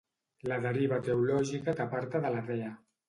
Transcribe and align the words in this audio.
La 0.51 0.55
deriva 0.63 0.99
teològica 1.09 1.77
t'aparta 1.81 2.23
de 2.25 2.33
la 2.37 2.43
dea. 2.53 2.73